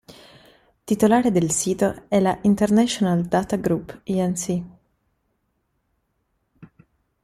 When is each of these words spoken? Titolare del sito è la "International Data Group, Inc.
Titolare 0.83 1.29
del 1.29 1.51
sito 1.51 2.05
è 2.07 2.19
la 2.19 2.35
"International 2.41 3.21
Data 3.21 3.55
Group, 3.55 3.99
Inc. 4.05 4.63